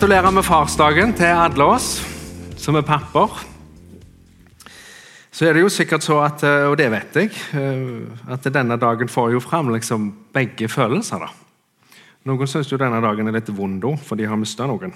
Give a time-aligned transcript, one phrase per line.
[0.00, 1.98] Gratulerer med farsdagen til alle oss
[2.56, 3.34] som er papper.
[5.28, 8.78] Så er det jo sikkert så at, eh, og det vet jeg, eh, at denne
[8.80, 11.18] dagen får jo fram liksom begge følelser.
[11.20, 11.28] da.
[12.24, 14.94] Noen syns jo denne dagen er litt vond, for de har mista noen.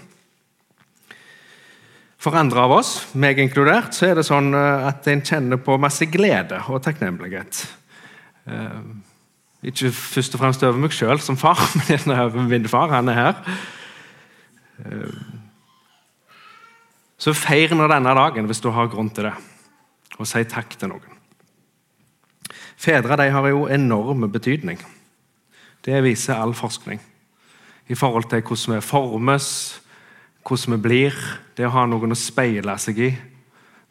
[2.16, 5.76] For andre av oss, meg inkludert, så er det sånn eh, at en kjenner på
[5.76, 7.66] masse glede og takknemlighet.
[9.62, 11.60] Ikke først og fremst over meg sjøl som far,
[11.90, 12.88] men over min far.
[12.88, 13.56] Han er her.
[17.18, 19.34] Så feir nå denne dagen hvis du har grunn til det,
[20.18, 21.20] og si takk til noen.
[22.76, 24.80] Fedre de har jo enorm betydning.
[25.84, 27.00] Det viser all forskning.
[27.88, 29.46] I forhold til hvordan vi formes,
[30.44, 31.16] hvordan vi blir,
[31.56, 33.10] det å ha noen å speile seg i,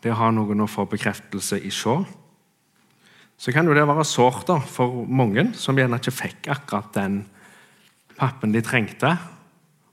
[0.04, 1.96] det å ha noen å få bekreftelse i se.
[3.38, 7.24] Så kan jo det være sårt for mange som gjerne ikke fikk akkurat den
[8.18, 9.16] pappen de trengte,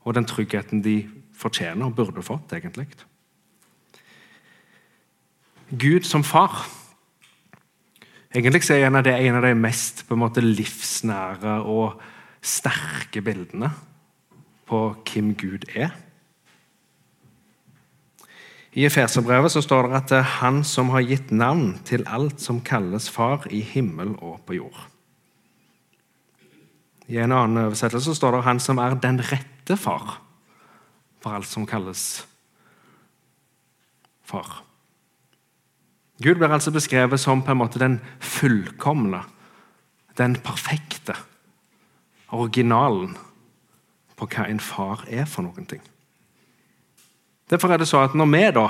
[0.04, 1.02] og den tryggheten de
[1.36, 2.52] fortjener og burde fått.
[2.52, 2.88] egentlig.
[5.70, 6.66] Gud som far
[8.30, 12.00] Egentlig er det en av de mest måte, livsnære og
[12.40, 13.72] sterke bildene
[14.70, 15.90] på hvem Gud er.
[18.70, 22.60] I Efeserbrevet står det at det er Han som har gitt navn til alt som
[22.60, 24.89] kalles far i himmel og på jord.
[27.10, 30.20] I en annen oversettelse står det 'Han som er den rette far'
[31.20, 32.26] for alt som kalles
[34.22, 34.62] far.
[36.22, 39.22] Gud blir altså beskrevet som på en måte den fullkomne,
[40.16, 41.16] den perfekte,
[42.28, 43.16] originalen
[44.16, 45.80] på hva en far er for noen ting.
[47.50, 48.68] Derfor er det så at når vi da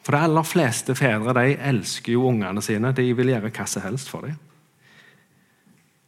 [0.00, 2.88] For de aller fleste fedre de elsker jo ungene sine.
[2.96, 4.38] De vil gjøre hva som helst for dem.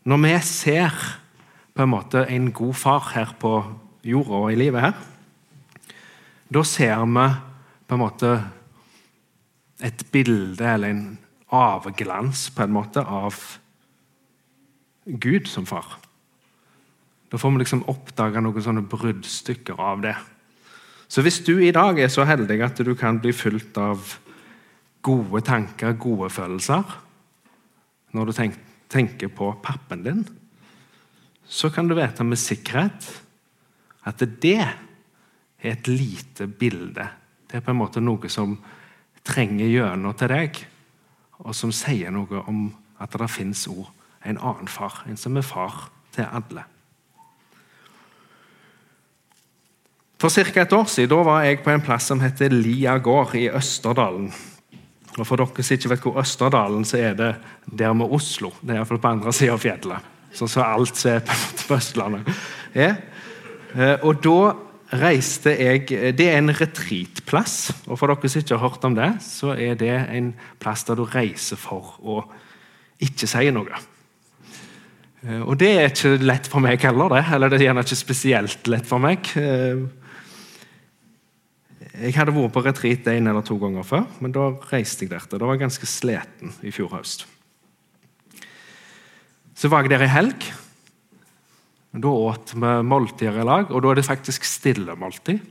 [0.03, 0.95] Når vi ser
[1.75, 3.53] på en måte en god far her på
[4.03, 4.97] jorda og i livet her,
[6.53, 7.27] da ser vi
[7.87, 8.33] på en måte
[9.83, 11.05] et bilde eller en
[11.53, 13.39] avglans på en måte av
[15.07, 15.99] Gud som far.
[17.31, 20.17] Da får vi liksom oppdage noen sånne bruddstykker av det.
[21.09, 24.17] Så hvis du i dag er så heldig at du kan bli fulgt av
[25.03, 26.83] gode tanker, gode følelser,
[28.13, 28.72] når du tenker
[29.35, 30.25] på pappen din,
[31.45, 33.23] så kan du vite med sikkerhet
[34.05, 34.77] at det er
[35.63, 37.09] et lite bilde.
[37.47, 38.57] Det er på en måte noe som
[39.25, 40.59] trenger gjennom til deg,
[41.43, 42.69] og som sier noe om
[43.03, 43.87] at det fins òg
[44.25, 46.65] en annen far, en som er far til alle.
[50.23, 50.61] For ca.
[50.63, 54.31] et år siden var jeg på en plass som heter Lia gård i Østerdalen.
[55.19, 57.33] Og For dere som ikke vet hvor Østerdalen så er det
[57.67, 58.53] der med Oslo.
[58.63, 60.11] Det er iallfall på andre sida av fjellet.
[60.33, 61.25] Sånn som alt som er
[61.69, 62.31] på Østlandet
[62.73, 62.95] er.
[63.77, 64.55] Eh, og da
[65.03, 67.73] reiste jeg Det er en retreatplass.
[67.89, 70.97] Og for dere som ikke har hørt om det, så er det en plass der
[70.97, 72.23] du reiser for å
[73.03, 73.81] ikke si noe.
[75.27, 77.25] Eh, og det er ikke lett for meg heller, det.
[77.37, 79.29] Eller det er gjerne ikke spesielt lett for meg.
[82.03, 85.13] Eh, jeg hadde vært på retreat en eller to ganger før, men da reiste jeg
[85.13, 85.39] dertil.
[85.39, 87.27] Da var jeg ganske sliten i fjor høst.
[89.55, 90.51] Så var jeg der i helg.
[91.93, 95.43] Da åt vi måltider i lag, og da er det faktisk stille måltid.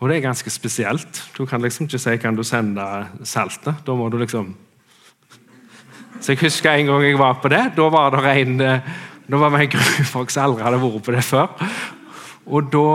[0.00, 1.22] Og det er ganske spesielt.
[1.36, 2.84] Du kan liksom ikke si kan du sende
[3.24, 3.84] saltet.
[3.86, 4.54] Da må du liksom
[6.22, 7.74] Så Jeg husker en gang jeg var på det.
[7.76, 8.58] Da var det en
[9.26, 11.48] da var vi en gruppe folk som aldri hadde vært på det før.
[12.46, 12.88] Og da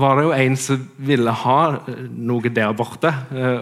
[0.00, 1.58] var det jo en som ville ha
[2.08, 3.12] noe der borte.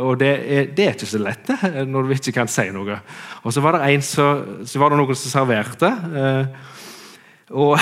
[0.00, 3.00] Og det er, det er ikke så lett det, når du ikke kan si noe.
[3.42, 4.28] Og så var det, så,
[4.66, 5.92] så var det noen som serverte.
[7.50, 7.78] Og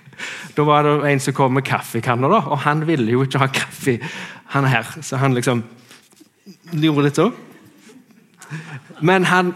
[0.56, 3.98] da var det en som kom med kaffekanner, og han ville jo ikke ha kaffe.
[4.54, 5.62] han her, Så han liksom
[6.72, 7.34] gjorde litt sånn.
[9.00, 9.52] Men han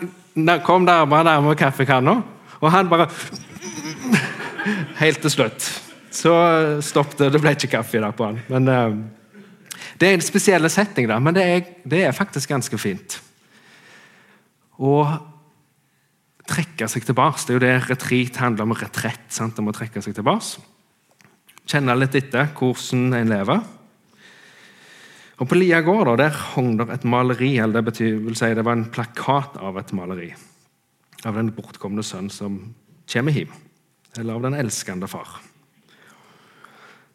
[0.65, 2.23] kom nærmere nærmere kaffekanna,
[2.61, 3.09] og han bare
[5.03, 5.82] Helt til slutt.
[6.13, 6.33] Så
[6.85, 7.33] stoppet det.
[7.33, 8.41] Det ble ikke kaffe der på han.
[8.53, 8.97] Men uh,
[9.99, 13.19] Det er en spesiell setting, da, men det er, det er faktisk ganske fint.
[14.83, 15.09] Og
[16.49, 17.41] trekke seg tilbake.
[17.47, 18.77] Det er jo det retreat handler om.
[18.77, 19.59] Retrett, sant?
[19.63, 20.63] om å trekke seg tilbake.
[21.71, 23.63] Kjenne litt etter hvordan en lever.
[25.41, 28.53] Og På Lia gård da, der hang det et maleri, eller det betyr, vil si
[28.55, 30.29] det var en plakat av et maleri.
[31.27, 32.59] Av den bortkomne sønn som
[33.11, 33.55] kommer hjem.
[34.19, 35.41] Eller av den elskende far.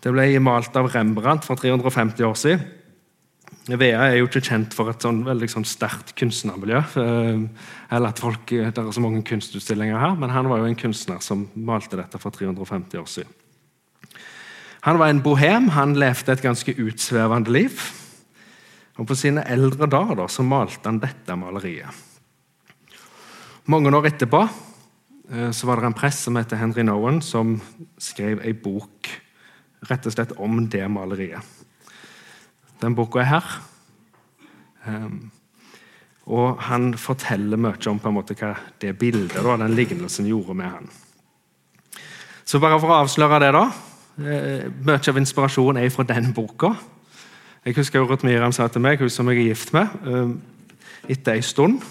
[0.03, 2.65] Det ble malt av Rembrandt for 350 år siden.
[3.67, 6.79] Vea er jo ikke kjent for et sånn veldig sånn sterkt kunstnermiljø.
[7.01, 10.75] Eh, eller at folk, Det er så mange kunstutstillinger her, men han var jo en
[10.75, 13.33] kunstner som malte dette for 350 år siden.
[14.81, 17.91] Han var en bohem, han levde et ganske utsvevende liv.
[18.97, 21.91] Og På sine eldre dager da, så malte han dette maleriet.
[23.65, 24.47] Mange år etterpå
[25.31, 27.59] eh, så var det en prest som heter Henry Nowen, som
[28.00, 29.26] skrev ei bok
[29.85, 31.44] rett og slett om det maleriet.
[32.81, 33.50] Den boka er her.
[34.88, 35.31] Um,
[36.27, 40.89] og han forteller mye om måte hva det bildet og den lignelsen gjorde med han.
[42.47, 43.63] Så bare for å avsløre det, da.
[44.18, 46.74] Eh, mye av inspirasjonen er fra den boka.
[47.68, 51.35] Jeg husker Ruth Miriam sa til meg, hun som jeg er gift med, eh, etter
[51.35, 51.83] en stund,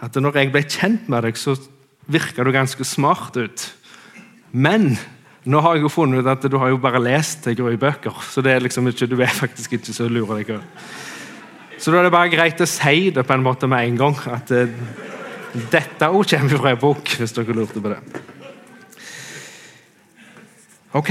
[0.00, 1.56] at når jeg ble kjent med deg, så
[2.08, 3.74] virka du ganske smart ut.
[4.52, 4.98] Men
[5.44, 8.52] nå har jeg jo funnet ut at du har jo bare lest bøker, så det
[8.52, 10.60] er liksom ikke, du er faktisk ikke så lur deg.
[11.82, 14.18] Så da er det bare greit å si det på en måte med en gang.
[14.30, 14.70] At uh,
[15.72, 17.98] dette òg kommer fra en bok, hvis dere lurte på det.
[20.94, 21.10] Ok.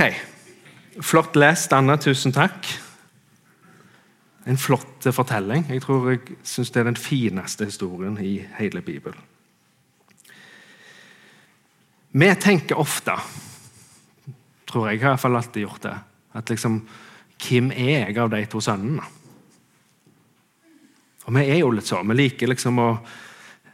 [1.03, 1.97] Flott lest, Anna.
[1.99, 2.69] Tusen takk.
[4.47, 5.67] En flott fortelling.
[5.69, 9.19] Jeg tror jeg syns det er den fineste historien i hele Bibelen.
[12.11, 13.13] Vi tenker ofte,
[14.71, 15.97] tror jeg, har iallfall alltid gjort det,
[16.39, 16.83] at liksom
[17.41, 19.01] Hvem er jeg av de to sønnene?
[21.25, 22.05] Og Vi er jo litt sånn.
[22.11, 22.89] Vi liker liksom å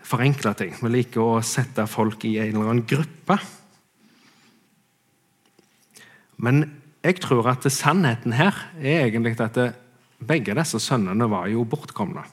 [0.07, 0.71] forenkle ting.
[0.79, 3.35] Vi liker å sette folk i en eller annen gruppe.
[6.39, 6.63] Men
[7.03, 9.59] jeg tror at sannheten her er egentlig at
[10.17, 12.23] begge disse sønnene var jo bortkomne.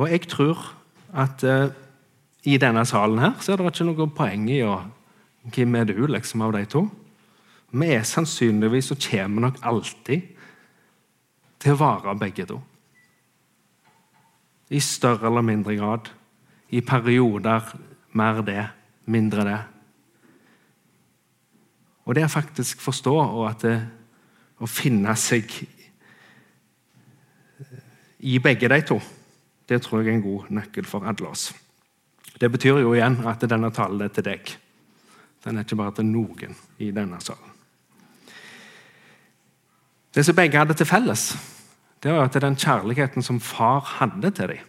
[0.00, 0.58] Og jeg tror
[1.12, 1.68] at uh,
[2.48, 4.78] i denne salen her så er det ikke noe poeng i å
[5.42, 6.84] Hvem er du, liksom, av de to?
[7.72, 10.28] Vi er sannsynligvis og kommer nok alltid
[11.62, 12.58] til å være begge to.
[14.72, 16.10] I større eller mindre grad.
[16.72, 17.72] I perioder
[18.16, 18.64] mer det,
[19.04, 19.58] mindre det.
[22.04, 23.76] Og det er faktisk forstå og at det,
[24.62, 25.50] å finne seg
[28.22, 29.00] i begge de to,
[29.66, 31.48] det tror jeg er en god nøkkel for alle oss.
[32.38, 34.52] Det betyr jo igjen at denne talen er til deg.
[35.44, 37.48] Den er ikke bare til noen i denne salen.
[40.12, 41.32] Det som begge hadde til felles,
[42.02, 44.68] det var at den kjærligheten som far hadde til dem,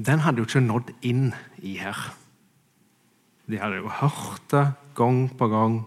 [0.00, 1.98] den hadde jo ikke nådd inn i her.
[3.50, 4.64] De hadde jo hørt det
[4.96, 5.80] gang på gang.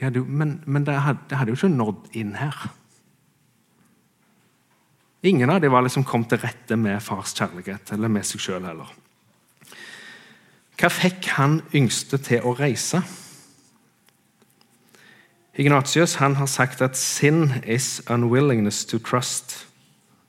[0.00, 2.58] De jo, men, men det, hadde, det, hadde, jo ikke nådd inn her.
[5.22, 8.66] Ingen av dem var liksom kommet til rette med fars kjærlighet, eller med seg sjøl
[8.68, 8.92] heller.
[10.80, 13.02] Hva fikk han yngste til å reise?
[15.60, 19.66] Ignatius har sagt at sin is unwillingness to trust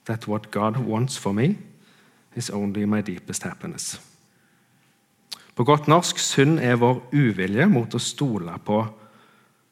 [0.06, 1.56] that what God wants for me
[2.36, 4.02] is only my deepest happiness.
[5.56, 8.84] På godt norsk synd er vår uvilje mot å stole på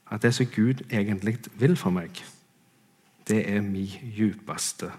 [0.08, 2.24] at det som Gud egentlig vil for meg,
[3.28, 4.94] det er min djupeste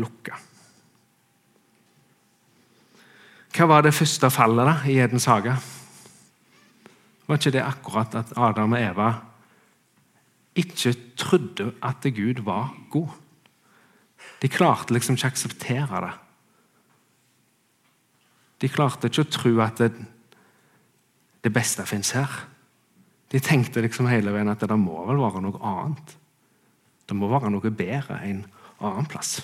[0.00, 0.55] lukke.
[3.56, 5.54] Hva var det første fallet da, i Edens hage?
[7.24, 9.06] Var ikke det akkurat at Adam og Eva
[10.60, 13.14] ikke trodde at Gud var god?
[14.42, 16.12] De klarte liksom ikke å akseptere det.
[18.60, 19.90] De klarte ikke å tro at det,
[21.40, 22.28] det beste fins her.
[23.32, 26.16] De tenkte liksom hele veien at det må vel være noe annet.
[27.08, 28.44] Det må være noe bedre en
[28.84, 29.38] annen plass.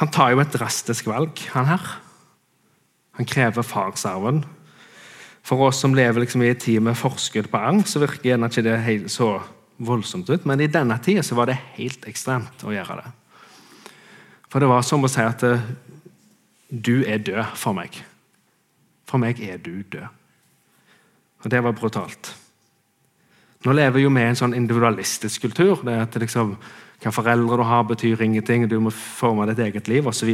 [0.00, 1.84] Han tar jo et drastisk valg, han her.
[3.18, 4.42] Han krever farsarven.
[5.44, 8.48] For oss som lever liksom i en tid med forskudd på angst, så virker gjerne
[8.50, 9.36] ikke det så
[9.76, 13.12] voldsomt ut, men i denne tida var det helt ekstremt å gjøre det.
[14.48, 15.62] For det var som å si at eh,
[16.70, 17.96] du er død for meg.
[19.10, 20.06] For meg er du død.
[21.44, 22.30] Og det var brutalt.
[23.64, 25.82] Nå lever jo vi i en sånn individualistisk kultur.
[25.84, 26.54] det at liksom,
[27.02, 28.68] Hva foreldre du har, betyr ingenting.
[28.68, 30.30] Du må forme ditt eget liv osv.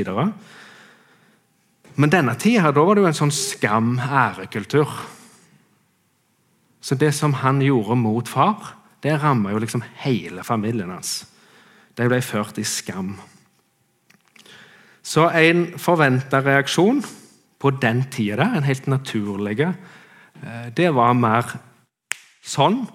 [1.97, 4.93] Men denne tida da var det jo en sånn skam-ærekultur.
[6.81, 11.25] Så det som han gjorde mot far, det ramma jo liksom hele familien hans.
[11.97, 13.14] De ble ført i skam.
[15.02, 17.02] Så en forventa reaksjon
[17.61, 21.49] på den tida, en helt naturlig, eh, det var mer
[22.40, 22.87] sånn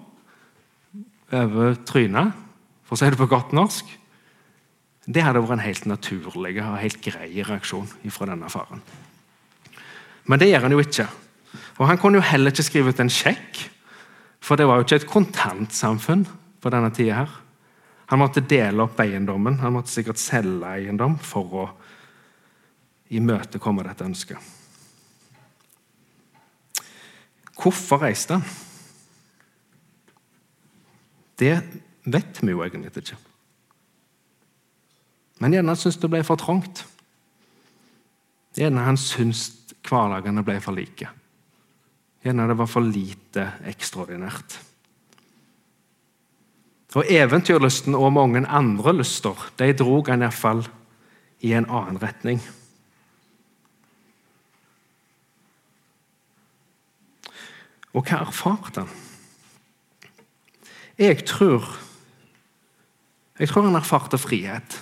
[1.32, 2.45] over trynet,
[2.86, 3.92] for å si det på godt norsk.
[5.06, 8.82] Det hadde vært en helt naturlig og helt grei reaksjon fra denne faren.
[10.26, 11.06] Men det gjør han jo ikke.
[11.78, 13.66] Og Han kunne jo heller ikke skrive ut en sjekk
[14.46, 16.22] for det var jo ikke et kontantsamfunn
[16.62, 17.14] på denne tida.
[17.24, 17.30] her.
[18.06, 19.58] Han måtte dele opp eiendommen.
[19.58, 21.64] Han måtte sikkert selge eiendom for å
[23.10, 24.38] imøtekomme dette ønsket.
[27.56, 28.44] Hvorfor reiste han?
[31.36, 31.56] Det
[32.06, 33.18] vet vi jo egentlig ikke.
[35.42, 36.84] Men gjerne han syntes det ble for trangt.
[38.56, 39.50] Gjerne han syntes
[39.86, 41.10] hverdagene ble for like.
[42.24, 44.56] Gjerne det var for lite ekstraordinært.
[46.96, 50.62] Og Eventyrlysten og mange andre lyster de drog han iallfall
[51.44, 52.40] i en annen retning.
[57.92, 59.02] Og hva erfarte han?
[60.96, 61.68] Jeg tror
[63.36, 64.78] Jeg tror han erfarte frihet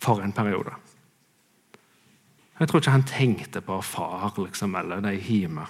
[0.00, 0.72] for en periode.
[2.58, 5.66] Jeg tror ikke han tenkte på far liksom, eller de hjemme.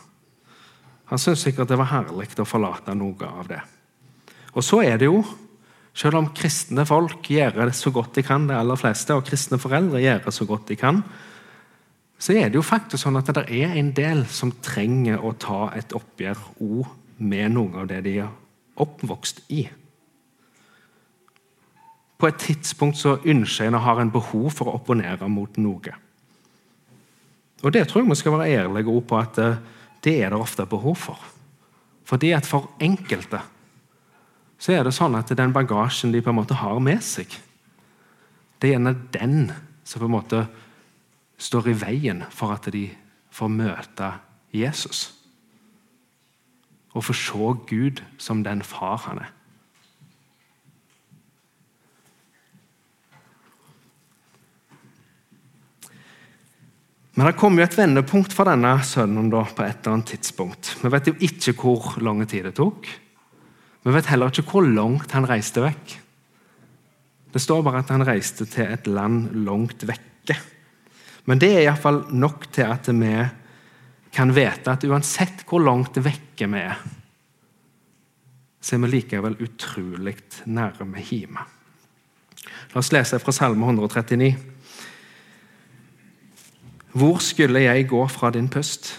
[1.08, 3.60] Han syntes sikkert det var herlig å forlate noe av det.
[4.54, 5.22] Og så er det jo,
[5.96, 9.58] selv om kristne folk gjør det så godt de kan, det aller fleste, og kristne
[9.60, 11.02] foreldre gjør det så godt de kan,
[12.18, 15.68] så er det jo faktisk sånn at det er en del som trenger å ta
[15.78, 16.40] et oppgjør
[17.18, 18.32] med noe av det de er
[18.78, 19.66] oppvokst i.
[22.18, 25.94] På et tidspunkt så ønsker en og har en behov for å opponere mot noe.
[27.62, 29.60] Og Det tror jeg vi skal være ærlige på at eh,
[30.04, 31.18] det er det ofte behov for.
[32.04, 33.40] Fordi at For enkelte
[34.58, 37.30] så er det sånn at den bagasjen de på en måte har med seg,
[38.58, 39.52] det er gjerne den
[39.86, 40.40] som på en måte
[41.38, 42.88] står i veien for at de
[43.30, 44.10] får møte
[44.50, 45.12] Jesus.
[46.90, 49.30] Og få se Gud som den far han er.
[57.18, 60.68] Men det kom jo et vendepunkt for denne sønnen da, på et eller annet tidspunkt.
[60.78, 62.86] Vi vet jo ikke hvor lang tid det tok.
[63.82, 65.96] Vi vet heller ikke hvor langt han reiste vekk.
[67.34, 70.36] Det står bare at han reiste til et land langt vekke.
[71.26, 73.10] Men det er iallfall nok til at vi
[74.14, 76.78] kan vite at uansett hvor langt vekke vi er,
[78.62, 80.14] så er vi likevel utrolig
[80.46, 81.42] nærme hjemme.
[82.70, 84.30] La oss lese fra Salme 139.
[86.98, 88.90] Hvor skulle jeg gå fra din pust?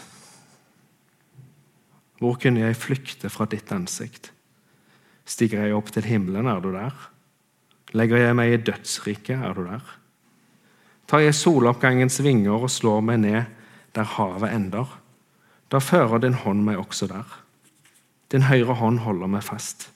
[2.20, 4.32] Hvor kunne jeg flykte fra ditt ansikt?
[5.26, 6.96] Stiger jeg opp til himmelen, er du der?
[7.98, 10.00] Legger jeg meg i dødsriket, er du der?
[11.10, 13.56] tar jeg soloppgangens vinger og slår meg ned
[13.98, 14.90] der havet ender.
[15.70, 17.26] Da fører din hånd meg også der.
[18.30, 19.88] Din høyre hånd holder meg fast.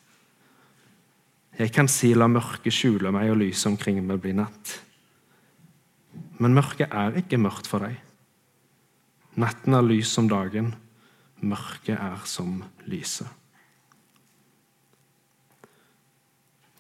[1.60, 4.80] Jeg kan si la mørket skjule meg og lyset omkring meg bli natt.
[6.42, 8.00] Men mørket er ikke mørkt for deg.
[9.40, 10.74] Natten er lys som dagen,
[11.42, 13.28] mørket er som lyset.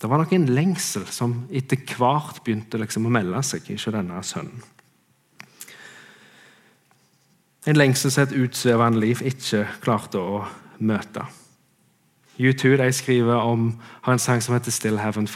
[0.01, 4.19] Det var nok en lengsel som etter hvert begynte liksom å melde seg ikke denne
[4.27, 4.65] sønnen.
[7.63, 10.41] En lengsel som et utsvevende liv ikke klarte å
[10.83, 11.23] møte.
[12.35, 13.69] U2 de skriver om,
[14.01, 15.31] har en sang som heter 'Still Haven't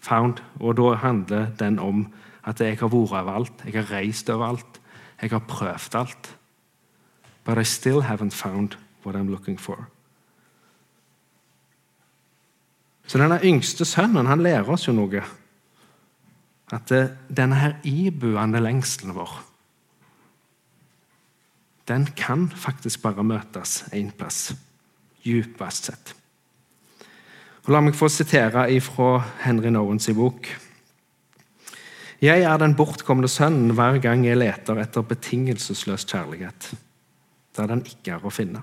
[0.00, 0.42] Found'.
[0.60, 2.12] og Da handler den om
[2.44, 4.80] at jeg har vært overalt, jeg har reist overalt,
[5.20, 6.36] jeg har prøvd alt.
[7.44, 9.88] But I still haven't found what I'm looking for.
[13.06, 15.22] Så denne yngste sønnen han lærer oss jo noe.
[16.70, 19.40] At eh, denne her ibuende lengselen vår
[21.90, 24.52] den kan faktisk bare møtes én plass,
[25.24, 26.12] djupest sett.
[27.66, 30.46] Og la meg få sitere ifra Henry Nowens bok.
[32.20, 36.66] Jeg er den bortkomne sønnen hver gang jeg leter etter betingelsesløs kjærlighet,
[37.56, 38.60] der den ikke er å finne.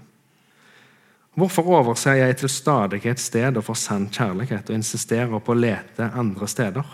[1.38, 6.50] Hvorfor overser jeg til stadighet stedet for sann kjærlighet og insisterer på å lete andre
[6.50, 6.86] steder?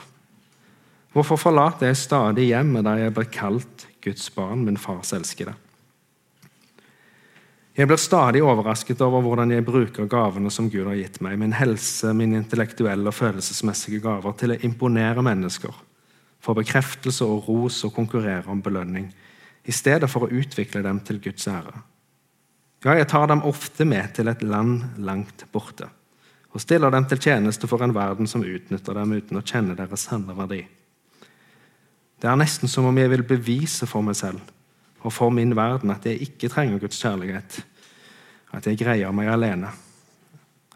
[1.14, 5.54] Hvorfor forlater jeg stadig hjemmet der jeg ble kalt Guds barn, min fars elskede?
[7.74, 11.56] Jeg blir stadig overrasket over hvordan jeg bruker gavene som Gud har gitt meg, min
[11.58, 15.74] helse, mine intellektuelle og følelsesmessige gaver, til å imponere mennesker,
[16.44, 19.08] få bekreftelse og ros og konkurrere om belønning,
[19.64, 21.74] i stedet for å utvikle dem til Guds ære.
[22.84, 25.88] Ja, jeg tar dem ofte med til et land langt borte
[26.54, 30.04] og stiller dem til tjeneste for en verden som utnytter dem uten å kjenne deres
[30.06, 30.60] sanne verdi.
[32.22, 34.44] Det er nesten som om jeg vil bevise for meg selv
[35.04, 37.58] og for min verden at jeg ikke trenger Guds kjærlighet,
[38.54, 39.72] at jeg greier meg alene,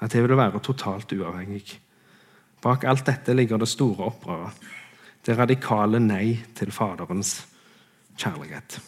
[0.04, 1.78] at jeg vil være totalt uavhengig.
[2.64, 4.66] Bak alt dette ligger det store opprøret,
[5.28, 7.42] det radikale nei til Faderens
[8.18, 8.80] kjærlighet.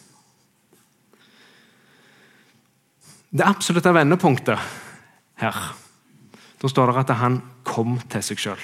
[3.29, 4.57] Det absolutte vendepunktet
[5.39, 5.57] her
[6.59, 8.63] Da står det at han kom til seg sjøl.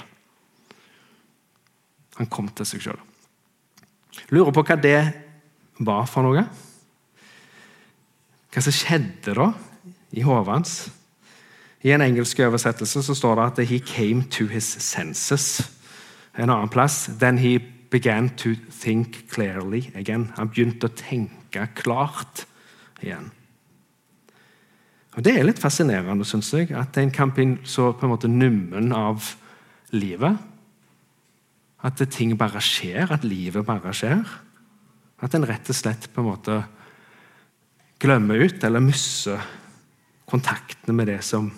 [2.17, 2.97] Han kom til seg sjøl.
[4.35, 4.99] Lurer på hva det
[5.79, 6.43] var for noe.
[8.51, 9.47] Hva som skjedde da
[10.11, 10.75] i hodet hans.
[11.87, 15.63] I en engelsk oversettelse så står det at 'he came to his senses'.
[16.37, 20.31] En annen plass 'then he began to think clearly again'.
[20.35, 22.45] Han begynte å tenke klart
[23.01, 23.31] igjen.
[25.15, 28.27] Og Det er litt fascinerende, syns jeg, at en kan bli så på en måte
[28.27, 29.35] nummen av
[29.95, 30.37] livet.
[31.83, 34.25] At ting bare skjer, at livet bare skjer.
[35.21, 36.57] At en rett og slett på en måte
[37.99, 39.39] glemmer ut eller mister
[40.27, 41.51] kontaktene med det som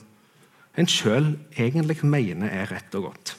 [0.77, 3.34] en sjøl egentlig mener er rett og godt.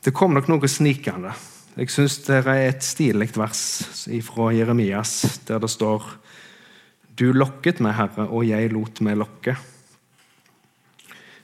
[0.00, 1.34] Det kom nok noe snikende.
[1.76, 3.60] Jeg syns det er et stilig vers
[4.26, 6.06] fra Jeremias der det står
[7.20, 9.58] Du lokket meg, Herre, og jeg lot meg lokke.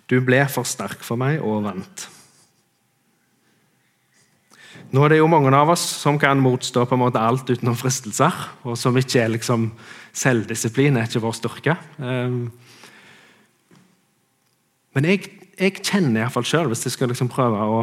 [0.09, 2.07] Du ble for sterk for meg og vant.
[4.95, 7.77] Nå er det jo mange av oss som kan motstå på en måte alt utenom
[7.77, 8.33] fristelser,
[8.65, 9.71] og som ikke er liksom
[10.17, 11.75] Selvdisiplin er ikke vår styrke.
[12.01, 12.47] Ehm,
[14.97, 15.27] men jeg,
[15.61, 17.83] jeg kjenner iallfall sjøl, hvis jeg skal liksom prøve å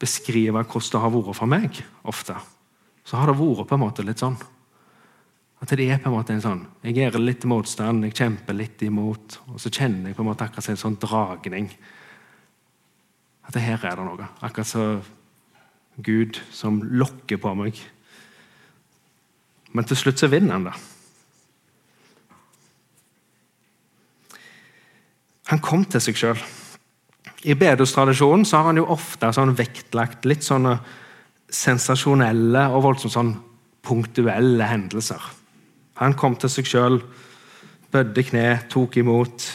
[0.00, 2.36] beskrive hvordan det har vært for meg ofte,
[3.06, 4.38] så har det vært på en måte litt sånn
[5.56, 8.82] at det er på en måte en sånn Jeg gjør litt motstand, jeg kjemper litt
[8.84, 11.70] imot, og så kjenner jeg på en måte akkurat en sånn dragning.
[13.46, 14.28] At det her er det noe.
[14.44, 14.84] Akkurat så
[15.96, 17.80] Gud som lokker på meg.
[19.72, 20.76] Men til slutt så vinner han det.
[25.54, 26.40] Han kom til seg sjøl.
[27.46, 30.74] I bedehustradisjonen har han jo ofte sånn vektlagt litt sånne
[31.52, 33.34] sensasjonelle og voldsomt sånn
[33.86, 35.22] punktuelle hendelser.
[36.02, 36.98] Han kom til seg sjøl,
[37.94, 39.46] bødde kne, tok imot.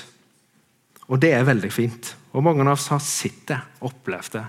[1.12, 2.14] Og det er veldig fint.
[2.32, 4.46] Og mange av oss har sett det, opplevd det.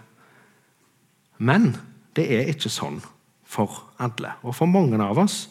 [1.42, 1.72] Men
[2.14, 3.00] det er ikke sånn
[3.42, 4.36] for alle.
[4.46, 5.48] Og for mange av oss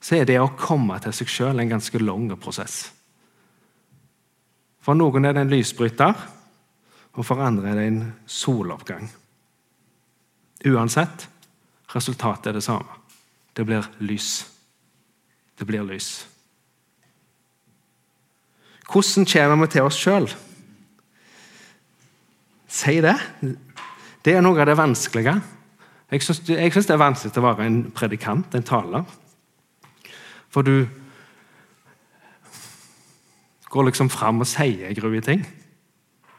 [0.00, 2.86] så er det å komme til seg sjøl en ganske lang prosess.
[4.80, 6.16] For noen er det en lysbryter,
[7.18, 9.08] og for andre er det en soloppgang.
[10.70, 11.26] Uansett
[11.94, 12.94] resultatet er det samme.
[13.56, 14.46] Det blir lys.
[15.58, 16.28] Det blir lys.
[18.88, 20.30] Hvordan kommer vi til oss sjøl?
[22.68, 23.16] Si det.
[24.24, 25.34] Det er noe av det vanskelige.
[26.08, 29.04] Jeg syns det er vanskelig å være en predikant, en taler.
[30.48, 30.86] For du
[33.68, 35.42] går liksom fram og sier grue ting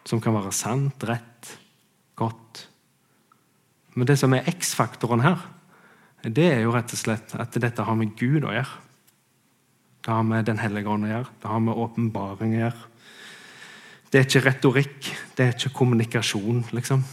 [0.08, 1.54] som kan være sant, rett,
[2.20, 2.66] godt.
[3.96, 5.42] Men det som er X-faktoren her,
[6.24, 8.86] det er jo rett og slett at dette har med Gud å gjøre.
[10.00, 12.86] Det har med Den hellige ånd å gjøre, det har med åpenbaring å gjøre.
[14.10, 17.04] Det er ikke retorikk, det er ikke kommunikasjon, liksom.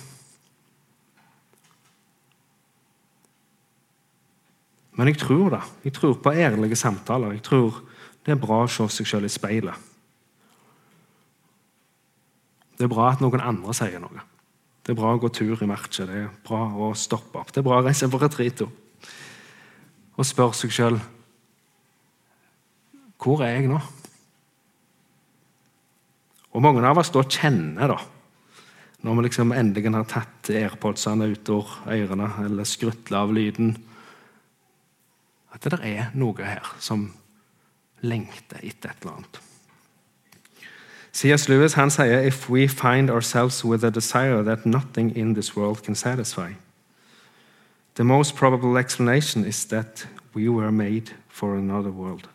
[4.96, 5.60] Men jeg tror det.
[5.84, 7.34] Jeg tror på ærlige samtaler.
[7.36, 7.82] Jeg tror
[8.24, 9.92] det er bra å se seg selv i speilet.
[12.76, 14.24] Det er bra at noen andre sier noe.
[14.84, 15.96] Det er bra å gå tur i marked.
[15.96, 17.52] Det er bra å stoppe opp.
[17.52, 18.68] Det er bra å reise på retrito
[20.16, 20.94] og spørre seg sjøl
[23.20, 23.80] Hvor er jeg nå?
[26.56, 27.98] Og Mange av oss da kjenner, da,
[29.04, 33.74] når vi liksom endelig har tatt airpodsene ut av ørene eller skrutla av lyden,
[35.52, 37.10] at det er noe her som
[38.08, 39.45] lengter etter et eller annet.
[41.16, 41.48] C.S.
[41.48, 45.82] Lewis han sier if we find ourselves with a desire that nothing in this world
[45.82, 46.52] can satisfy,
[47.94, 52.28] the most probable explanation is that we were made for another world.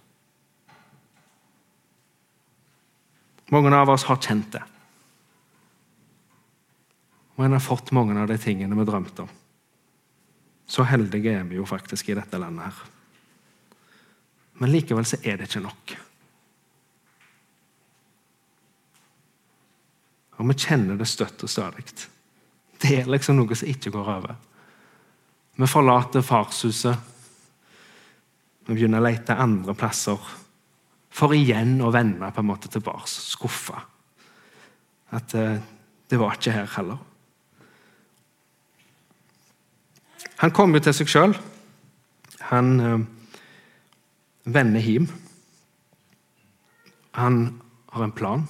[3.51, 4.65] Mange av oss har kjent det.
[7.37, 9.33] Og en har fått mange av de tingene vi drømte om.
[10.65, 12.85] Så heldige er vi jo faktisk i dette landet her.
[14.57, 16.00] Men likevel så er det ikke nok.
[20.41, 21.85] Og vi kjenner det støtt og stadig.
[22.81, 24.37] Det er liksom noe som ikke går over.
[25.61, 26.97] Vi forlater farshuset.
[28.65, 30.17] Vi begynner å lete andre plasser.
[31.13, 33.83] For igjen å vende på en måte tilbake, skuffa.
[35.13, 35.59] At eh,
[36.09, 37.01] det var ikke her heller.
[40.41, 41.35] Han kom jo til seg sjøl.
[42.49, 43.03] Han eh,
[44.49, 45.05] vender hjem.
[47.19, 47.43] Han
[47.91, 48.47] har en plan.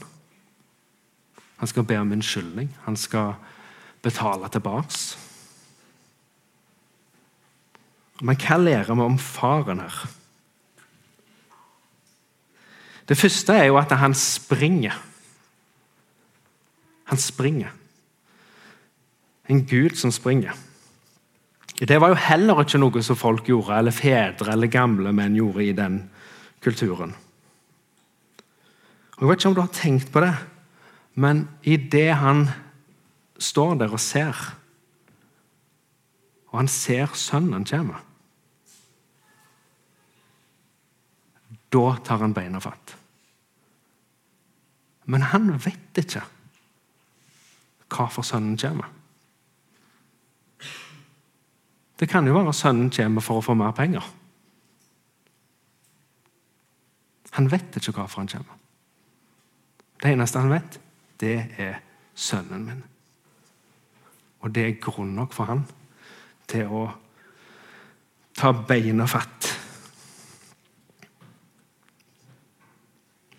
[1.61, 2.71] Han skal be om unnskyldning.
[2.87, 3.35] Han skal
[4.01, 4.97] betale tilbake.
[8.21, 9.99] Men hva lærer vi om faren her?
[13.05, 14.97] Det første er jo at han springer.
[17.13, 17.69] Han springer.
[19.49, 20.57] En gud som springer.
[21.77, 25.65] Det var jo heller ikke noe som folk gjorde, eller fedre eller gamle menn gjorde
[25.65, 26.07] i den
[26.61, 27.13] kulturen.
[29.19, 30.33] Jeg vet ikke om du har tenkt på det,
[31.13, 32.45] men idet han
[33.41, 34.37] står der og ser,
[36.51, 38.07] og han ser sønnen komme
[41.71, 42.97] Da tar han beina fatt.
[45.07, 46.23] Men han vet ikke
[47.91, 48.89] hvorfor sønnen kommer.
[51.99, 54.03] Det kan jo være sønnen kommer for å få mer penger.
[57.37, 58.57] Han vet ikke hvorfor han kommer.
[60.01, 60.79] Det eneste han vet,
[61.21, 61.79] det er
[62.15, 62.81] sønnen min.
[64.41, 65.63] Og det er grunn nok for han
[66.49, 66.85] til å
[68.37, 69.51] ta beina fatt.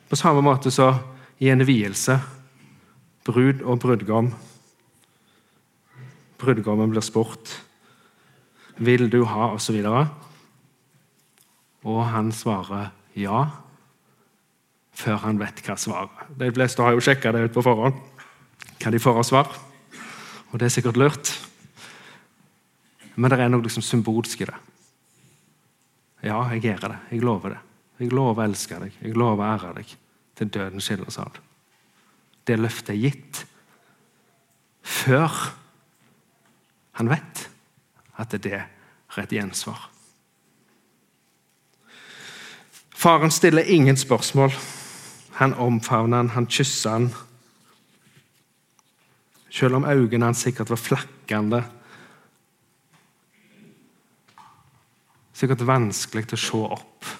[0.08, 0.92] På samme måte så
[1.42, 2.18] i en vielse,
[3.26, 4.32] brud og brudgom
[6.42, 7.52] Brudgommen blir spurt
[8.82, 9.76] vil du ha, osv.
[9.86, 10.06] Og,
[11.86, 13.44] og han svarer ja,
[14.92, 17.96] før han vet hva svaret De fleste har jo sjekka det ut på forhånd,
[18.82, 19.54] hva de får av svar.
[20.52, 21.32] Og det er sikkert lurt.
[23.16, 24.58] Men det er noe liksom symbolsk i det.
[26.22, 26.98] Ja, jeg gjør det.
[27.10, 27.62] Jeg lover det.
[28.02, 28.98] Jeg lover å elske deg.
[29.02, 29.96] Jeg lover å ære deg
[30.38, 31.38] til døden skiller oss ad.
[32.46, 33.42] Det løftet er gitt
[34.82, 35.30] før
[36.98, 37.46] han vet
[38.20, 39.88] at det er et gjensvar.
[43.02, 44.52] Faren stiller ingen spørsmål.
[45.40, 47.12] Han omfavner han, han kysser han.
[49.52, 51.62] Selv om øynene hans sikkert var flakkende
[55.42, 57.10] sikkert vanskelig til å se opp.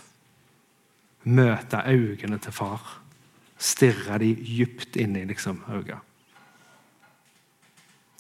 [1.27, 2.98] Møte øynene til far.
[3.62, 5.98] Stirre de dypt inn i liksom, øynene.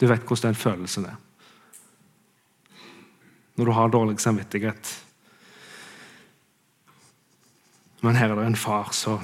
[0.00, 1.18] Du vet hvordan den følelsen er.
[3.54, 4.90] Når du har dårlig samvittighet.
[8.02, 9.22] Men her er det en far som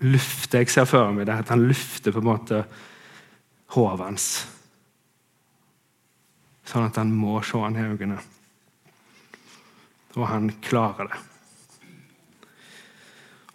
[0.00, 2.62] lufter Jeg ser for meg det, at han lufter på en måte
[3.74, 4.28] hodet hans.
[6.66, 8.20] Sånn at han må se han i øynene.
[10.18, 11.20] Og han klarer det.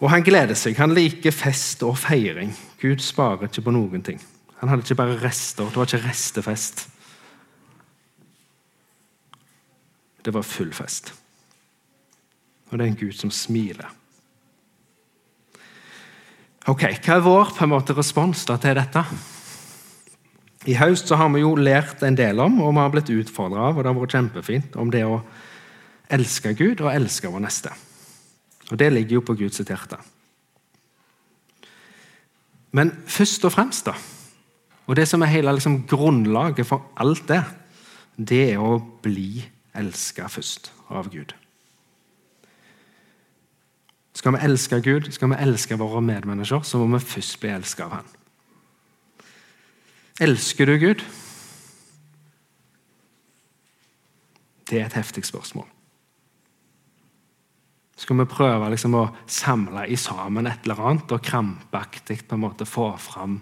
[0.04, 0.78] Og han gleder seg.
[0.80, 2.52] Han liker fest og feiring.
[2.82, 4.20] Gud sparer ikke på noen ting.
[4.60, 5.68] Han hadde ikke bare rester.
[5.68, 6.88] Det var ikke restefest.
[10.26, 11.14] Det var full fest.
[12.70, 13.92] Og det er en Gud som smiler.
[16.66, 19.04] Ok, Hva er vår på en måte respons da til dette?
[20.66, 23.68] I høst så har vi jo lært en del om, og vi har blitt utfordra
[23.68, 25.20] av, og det har vært kjempefint, om det å
[26.10, 27.70] elske Gud og elske vår neste.
[28.72, 30.02] Og Det ligger jo på Guds hjerte.
[32.74, 33.94] Men først og fremst, da,
[34.90, 37.44] og det som er hele liksom, grunnlaget for alt det,
[38.18, 39.46] det er å bli
[39.78, 41.38] elska først av Gud.
[44.16, 47.88] Skal vi elske Gud, skal vi elske våre medmennesker, så må vi først bli elska
[47.88, 48.12] av Han.
[50.24, 51.04] Elsker du Gud?
[54.66, 55.68] Det er et heftig spørsmål.
[58.00, 62.44] Skal vi prøve liksom å samle i sammen et eller annet og krampaktig på en
[62.44, 63.38] måte få fram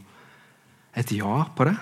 [0.97, 1.77] et ja på det?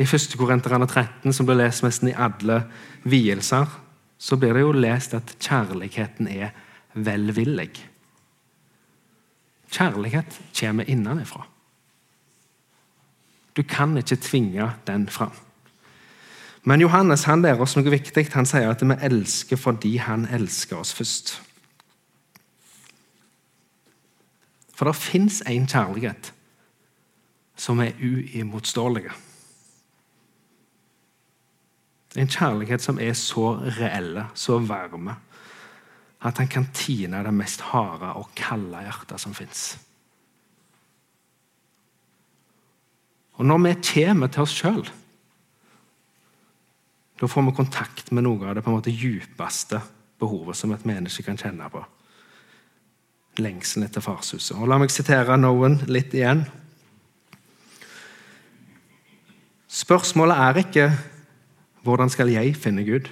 [0.00, 0.36] I 1.
[0.40, 2.62] Korinterne 13, som blir lest nesten i alle
[3.04, 3.68] vielser,
[4.16, 6.52] så blir det jo lest at kjærligheten er
[6.94, 7.70] velvillig.
[9.72, 11.46] Kjærlighet kommer innenfra.
[13.56, 15.32] Du kan ikke tvinge den fram.
[16.62, 18.28] Men Johannes han lærer oss noe viktig.
[18.36, 21.34] Han sier at vi elsker fordi han elsker oss først.
[24.72, 26.32] For det fins en kjærlighet
[27.56, 29.10] som er uimotståelig.
[32.16, 35.16] En kjærlighet som er så reelle, så varme,
[36.22, 39.72] at han kan tine det mest harde og kalde hjertet som fins.
[43.40, 44.84] Og når vi kommer til oss sjøl
[47.22, 49.78] da får vi kontakt med noe av det på en måte djupeste
[50.18, 51.78] behovet som et menneske kan kjenne på.
[53.38, 54.56] Lengselen etter farshuset.
[54.58, 56.42] Og La meg sitere Noen litt igjen.
[59.70, 60.88] Spørsmålet er ikke
[61.84, 63.08] 'hvordan skal jeg finne Gud',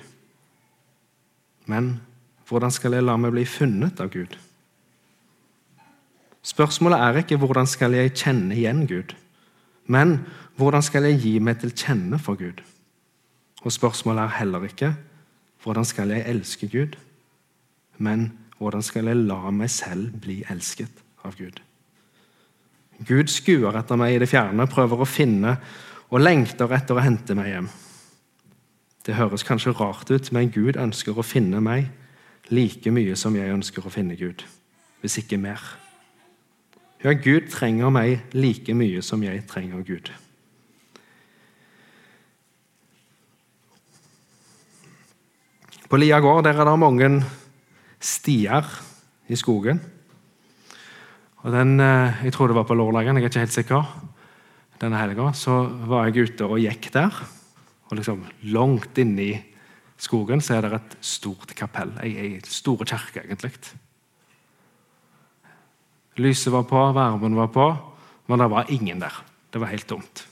[1.67, 2.01] men
[2.51, 4.39] 'hvordan skal jeg la meg bli funnet av Gud'?
[6.43, 9.15] Spørsmålet er ikke 'hvordan skal jeg kjenne igjen Gud',
[9.87, 10.27] men
[10.59, 12.63] 'hvordan skal jeg gi meg til kjenne for Gud'?
[13.63, 14.97] Og spørsmålet er heller ikke
[15.63, 16.97] hvordan skal jeg elske Gud,
[17.99, 21.61] men hvordan skal jeg la meg selv bli elsket av Gud?
[23.09, 25.59] Gud skuer etter meg i det fjerne, prøver å finne
[26.11, 27.69] og lengter etter å hente meg hjem.
[29.07, 31.89] Det høres kanskje rart ut, men Gud ønsker å finne meg
[32.51, 34.43] like mye som jeg ønsker å finne Gud,
[35.01, 35.63] hvis ikke mer.
[37.01, 40.11] Ja, Gud trenger meg like mye som jeg trenger Gud.
[45.91, 47.09] På Lia gård der er det mange
[47.99, 48.67] stier
[49.27, 49.81] i skogen.
[51.43, 53.85] Og den, eh, Jeg tror det var på lørdagen, jeg er ikke helt sikker.
[54.81, 57.11] Denne helga så var jeg ute og gikk der.
[57.91, 59.50] Og liksom Langt inni
[60.01, 61.93] skogen så er det et stort kapell.
[62.05, 63.53] Ei, store kirke, egentlig.
[66.21, 67.69] Lyset var på, varmen var på,
[68.29, 69.23] men det var ingen der.
[69.53, 70.27] Det var helt tomt.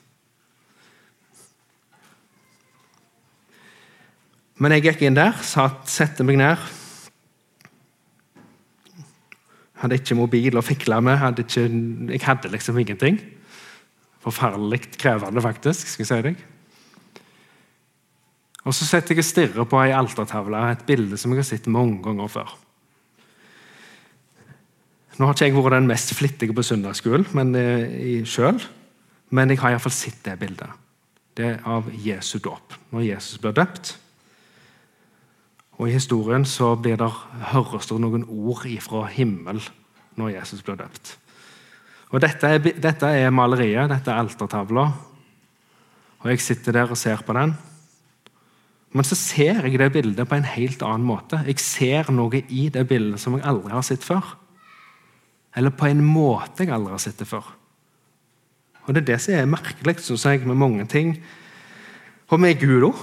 [4.59, 6.59] Men jeg gikk inn der, satt, sette meg ned.
[9.79, 11.21] Hadde ikke mobil å fikle med.
[11.21, 11.67] Hadde ikke,
[12.11, 13.21] jeg hadde liksom ingenting.
[14.25, 15.87] Forferdelig krevende, faktisk.
[15.87, 16.47] skal jeg si deg.
[18.65, 21.67] Og Så setter jeg og stirrer på ei altertavle, et bilde som jeg har sett
[21.71, 22.57] mange ganger før.
[25.19, 28.69] Nå har ikke jeg vært den mest flittige på søndagsskolen men, eh, selv,
[29.31, 30.71] men jeg har iallfall sett det bildet.
[31.35, 33.97] Det er av Jesu dåp, når Jesus blir døpt.
[35.79, 37.15] Og I historien så blir der,
[37.53, 39.61] høres det noen ord ifra himmel
[40.19, 41.17] når Jesus blir døpt.
[42.11, 44.87] Og Dette er, dette er maleriet, dette er altertavla.
[46.19, 47.55] Og jeg sitter der og ser på den.
[48.97, 51.43] Men så ser jeg det bildet på en helt annen måte.
[51.47, 54.37] Jeg ser noe i det bildet som jeg aldri har sett før.
[55.57, 57.45] Eller på en måte jeg aldri har sett det før.
[58.87, 61.19] Og Det er det som er merkelig synes jeg, med mange ting.
[62.29, 62.95] Og med Gud.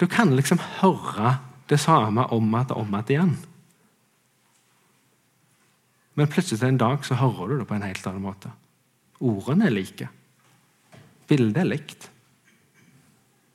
[0.00, 1.38] Du kan liksom høre
[1.70, 3.36] det samme om igjen og om igjen.
[6.14, 8.50] Men plutselig en dag så hører du det på en helt annen måte.
[9.20, 10.08] Ordene er like.
[11.28, 12.10] Bildet er likt.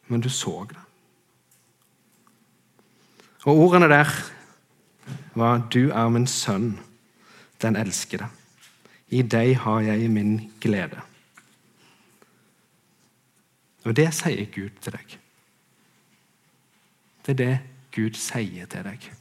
[0.07, 0.79] Men du så det.
[3.43, 4.07] Og ordene der
[5.35, 6.79] var 'Du er min sønn,
[7.61, 8.27] den elskede'.
[9.09, 11.01] I deg har jeg min glede.
[13.85, 15.19] Og det sier Gud til deg.
[17.25, 17.59] Det er det
[17.95, 19.11] Gud sier til deg.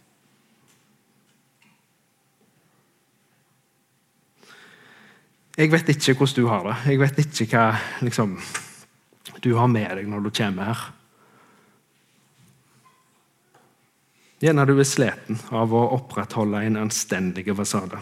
[5.56, 6.76] Jeg vet ikke hvordan du har det.
[6.92, 8.38] Jeg vet ikke hva liksom,
[9.44, 11.01] du har med deg når du kommer her.
[14.42, 18.00] Gjerne du er sliten av å opprettholde en anstendig fasade.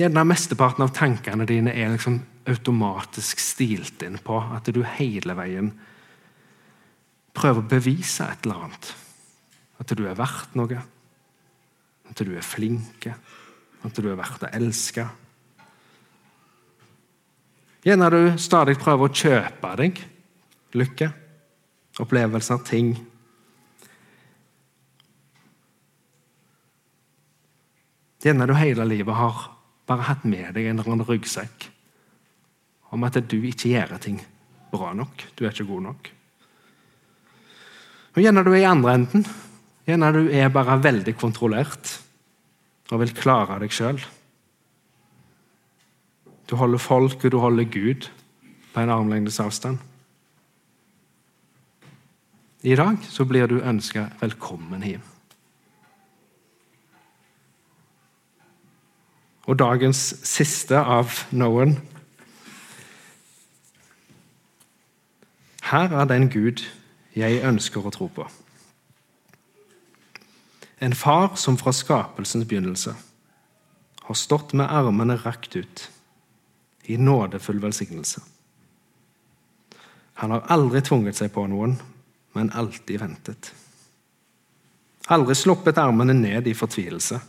[0.00, 5.68] Gjerne mesteparten av tankene dine er liksom automatisk stilt inn på at du hele veien
[7.36, 8.92] prøver å bevise et eller annet.
[9.76, 10.80] At du er verdt noe.
[12.08, 13.10] At du er flink.
[13.84, 15.04] At du er verdt å elske.
[17.84, 20.06] Gjerne du stadig prøver å kjøpe deg
[20.80, 21.16] lykke
[22.02, 22.94] opplevelser, ting.
[28.22, 29.46] Gjerne du hele livet har
[29.90, 31.68] bare hatt med deg en eller annen ryggsekk
[32.92, 34.20] om at du ikke gjør ting
[34.72, 35.26] bra nok.
[35.34, 36.10] Du er ikke god nok.
[38.12, 39.24] Og Gjerne du er i andre enden.
[39.88, 41.98] Gjerne du er bare veldig kontrollert
[42.92, 44.00] og vil klare deg sjøl.
[46.48, 48.10] Du holder folk, og du holder Gud
[48.74, 49.80] på en armlengdes avstand.
[52.62, 55.02] I dag så blir du ønska velkommen hjem.
[59.50, 61.74] Og dagens siste av Noen.
[65.72, 66.62] Her er den Gud
[67.18, 68.28] jeg ønsker å tro på.
[70.78, 72.94] En far som fra skapelsens begynnelse
[74.06, 75.88] har stått med armene rakt ut
[76.86, 78.22] i nådefull velsignelse.
[80.22, 81.80] Han har aldri tvunget seg på noen,
[82.32, 83.54] men alltid ventet.
[85.06, 87.20] Aldri sluppet armene ned i fortvilelse,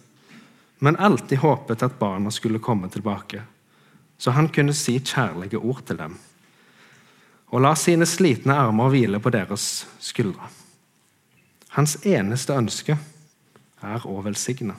[0.80, 3.42] men alltid håpet at barna skulle komme tilbake,
[4.18, 6.18] så han kunne si kjærlige ord til dem,
[7.54, 10.50] og la sine slitne armer hvile på deres skuldre.
[11.74, 12.98] Hans eneste ønske
[13.82, 14.76] er å velsigne.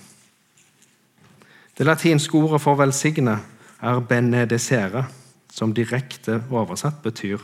[1.74, 3.37] Det latinske ordet for velsigne
[3.82, 5.04] er benedicere,
[5.50, 7.42] som direkte oversatt betyr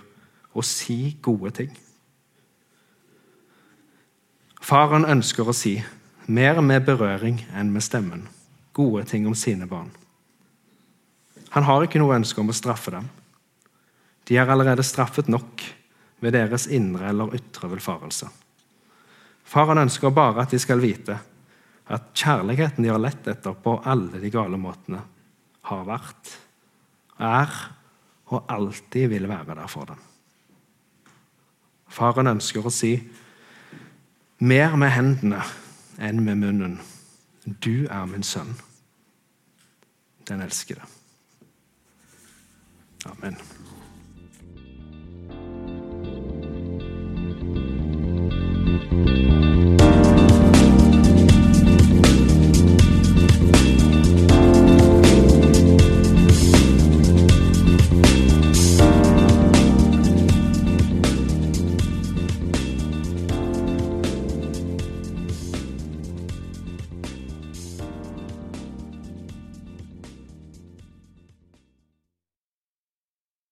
[0.55, 1.71] å si gode ting.
[4.61, 5.79] Faren ønsker å si
[6.31, 8.29] mer med berøring enn med stemmen
[8.77, 9.90] gode ting om sine barn.
[11.51, 13.09] Han har ikke noe ønske om å straffe dem.
[14.29, 15.64] De er allerede straffet nok
[16.23, 18.29] ved deres indre eller ytre velfarelse.
[19.51, 21.16] Faren ønsker bare at de skal vite
[21.90, 25.01] at kjærligheten de har lett etter på alle de gale måtene,
[25.66, 26.37] har vært,
[27.18, 27.51] er
[28.31, 29.99] og alltid vil være der for dem.
[31.90, 32.94] Faren ønsker å si
[34.40, 35.42] mer med hendene
[36.00, 36.79] enn med munnen.
[37.44, 38.55] Du er min sønn,
[40.29, 40.85] den elskede.
[43.09, 43.37] Amen.